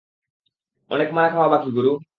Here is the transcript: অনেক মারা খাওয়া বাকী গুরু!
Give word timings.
অনেক 0.91 1.09
মারা 1.13 1.29
খাওয়া 1.29 1.49
বাকী 1.49 1.69
গুরু! 1.71 1.91